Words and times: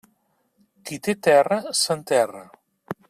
Qui 0.89 0.97
té 1.07 1.15
terra, 1.27 1.59
s'enterra. 1.81 2.43